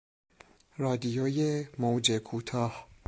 [0.77, 2.87] رادیوی موج کوتاه